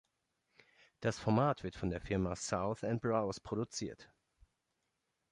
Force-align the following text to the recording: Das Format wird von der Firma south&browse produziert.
Das 0.99 1.19
Format 1.19 1.61
wird 1.61 1.75
von 1.75 1.91
der 1.91 2.01
Firma 2.01 2.35
south&browse 2.35 3.39
produziert. 3.39 4.09